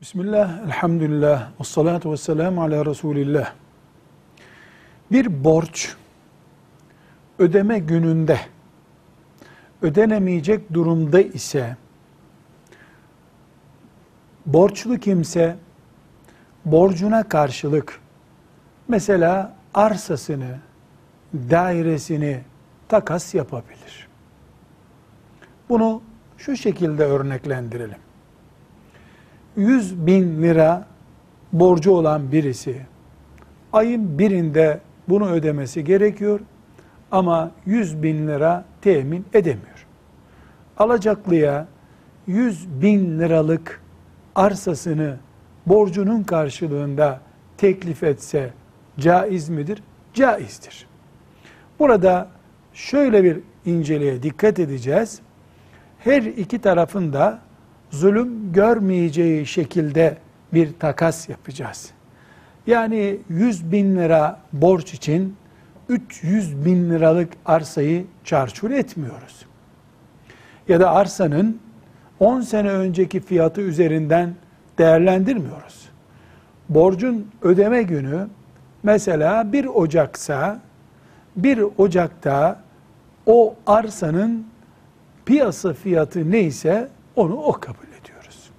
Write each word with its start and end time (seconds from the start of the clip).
Bismillah, 0.00 0.62
elhamdülillah, 0.66 1.50
ve 1.60 1.64
salatu 1.64 2.12
ve 2.12 2.16
selamu 2.16 2.62
ala 2.62 2.86
Resulillah. 2.86 3.52
Bir 5.12 5.44
borç, 5.44 5.96
ödeme 7.38 7.78
gününde, 7.78 8.40
ödenemeyecek 9.82 10.74
durumda 10.74 11.20
ise, 11.20 11.76
borçlu 14.46 14.98
kimse, 14.98 15.56
borcuna 16.64 17.28
karşılık, 17.28 18.00
mesela 18.88 19.54
arsasını, 19.74 20.58
dairesini 21.34 22.40
takas 22.88 23.34
yapabilir. 23.34 24.08
Bunu 25.68 26.02
şu 26.38 26.56
şekilde 26.56 27.04
örneklendirelim. 27.04 28.09
100 29.56 30.06
bin 30.06 30.42
lira 30.42 30.86
borcu 31.52 31.92
olan 31.92 32.32
birisi 32.32 32.80
ayın 33.72 34.18
birinde 34.18 34.80
bunu 35.08 35.30
ödemesi 35.30 35.84
gerekiyor 35.84 36.40
ama 37.10 37.50
100 37.66 38.02
bin 38.02 38.28
lira 38.28 38.64
temin 38.82 39.26
edemiyor. 39.34 39.86
Alacaklıya 40.78 41.66
100 42.26 42.82
bin 42.82 43.18
liralık 43.18 43.82
arsasını 44.34 45.16
borcunun 45.66 46.22
karşılığında 46.22 47.20
teklif 47.56 48.02
etse 48.02 48.50
caiz 48.98 49.48
midir? 49.48 49.82
Caizdir. 50.14 50.86
Burada 51.78 52.28
şöyle 52.72 53.24
bir 53.24 53.40
inceleye 53.64 54.22
dikkat 54.22 54.58
edeceğiz. 54.58 55.20
Her 55.98 56.22
iki 56.22 56.58
tarafın 56.58 57.12
da 57.12 57.38
zulüm 57.90 58.52
görmeyeceği 58.52 59.46
şekilde 59.46 60.16
bir 60.54 60.72
takas 60.78 61.28
yapacağız. 61.28 61.90
Yani 62.66 63.18
100 63.28 63.72
bin 63.72 63.96
lira 63.96 64.40
borç 64.52 64.94
için 64.94 65.36
300 65.88 66.64
bin 66.64 66.90
liralık 66.90 67.32
arsayı 67.46 68.04
çarçur 68.24 68.70
etmiyoruz. 68.70 69.46
Ya 70.68 70.80
da 70.80 70.90
arsanın 70.90 71.60
10 72.20 72.40
sene 72.40 72.70
önceki 72.70 73.20
fiyatı 73.20 73.60
üzerinden 73.60 74.34
değerlendirmiyoruz. 74.78 75.88
Borcun 76.68 77.26
ödeme 77.42 77.82
günü 77.82 78.26
mesela 78.82 79.52
1 79.52 79.64
Ocaksa 79.64 80.60
1 81.36 81.64
Ocak'ta 81.78 82.60
o 83.26 83.54
arsanın 83.66 84.46
piyasa 85.26 85.72
fiyatı 85.72 86.30
neyse 86.30 86.88
onu 87.20 87.34
o 87.34 87.52
kabul 87.52 87.88
ediyoruz. 88.00 88.50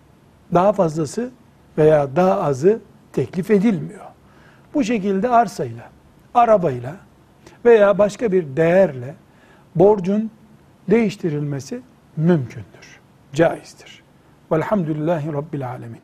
Daha 0.54 0.74
fazlası 0.74 1.32
veya 1.78 2.16
daha 2.16 2.42
azı 2.42 2.80
teklif 3.14 3.52
edilmiyor. 3.52 4.06
Bu 4.74 4.84
şekilde 4.84 5.30
arsayla, 5.30 5.90
arabayla 6.34 6.96
veya 7.66 7.98
başka 7.98 8.32
bir 8.32 8.56
değerle 8.58 9.16
borcun 9.76 10.32
değiştirilmesi 10.90 11.82
mümkündür, 12.18 13.00
caizdir. 13.34 14.04
Velhamdülillahi 14.52 15.34
Rabbil 15.34 15.70
Alemin. 15.70 16.00